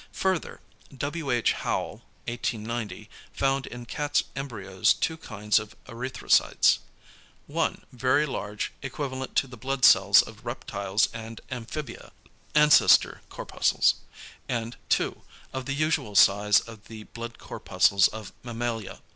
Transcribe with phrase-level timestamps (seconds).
[0.13, 0.61] Further,
[0.97, 1.29] W.
[1.29, 1.51] H.
[1.51, 6.79] Howell (1890) found in cats' embryoes two kinds of erythrocytes,
[7.45, 12.11] (1) very large, equivalent to the blood cells of reptiles and amphibia
[12.55, 13.93] ("ancestor corpuscles"),
[14.49, 15.21] and (2)
[15.53, 19.01] of the usual size of the blood corpuscles of mammalia.